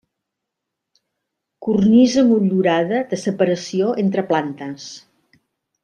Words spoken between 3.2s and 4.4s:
separació entre